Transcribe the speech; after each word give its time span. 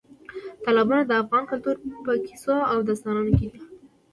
تالابونه 0.63 1.01
د 1.05 1.11
افغان 1.21 1.43
کلتور 1.51 1.75
په 2.05 2.11
کیسو 2.27 2.55
او 2.71 2.77
داستانونو 2.87 3.31
کې 3.37 3.47
دي. 3.51 3.61